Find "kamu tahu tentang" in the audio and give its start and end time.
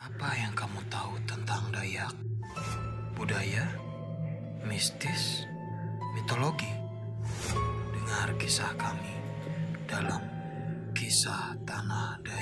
0.56-1.60